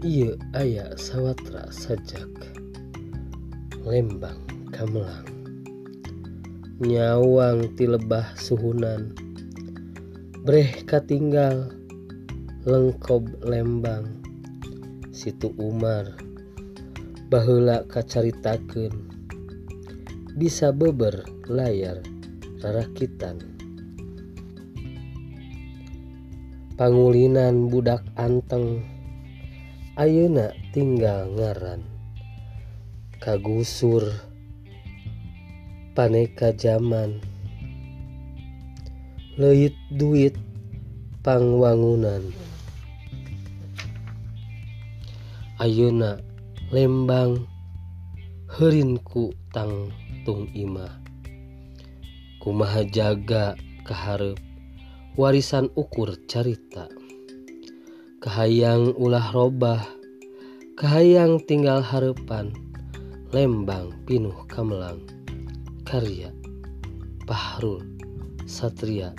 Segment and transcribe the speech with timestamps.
[0.00, 2.32] Iya aya sawatra sajak
[3.84, 4.40] Lembang
[4.72, 5.40] Kamelang
[6.80, 9.12] nyawang ti lebah suhunan.
[10.48, 11.76] Breh katinggal
[12.64, 14.24] lengkob Lembang.
[15.12, 16.16] Situ Umar
[17.28, 18.96] bahula kacaritakeun.
[20.40, 22.00] Bisa beber layar
[22.64, 23.44] rarakitan.
[26.80, 28.80] Pangulinan budak anteng
[30.00, 31.84] Ayeuna tinggal ngaran
[33.20, 34.08] kagusur
[35.92, 37.20] paneka zaman
[39.36, 40.40] leit duit
[41.20, 42.32] pangwangunan.
[45.60, 46.16] Ayeuna
[46.70, 47.50] Lembang
[48.56, 51.02] herinku tangtung imah.
[52.40, 54.40] Kumaha jaga keharep
[55.18, 56.99] warisan ukur carita.
[58.20, 59.80] Kahayang ulah robah
[60.76, 62.52] kahayang tinggal harepan
[63.32, 65.00] lembang pinuh kamelang.
[65.88, 66.28] Karya
[67.24, 67.80] Pahrul
[68.44, 69.16] Satria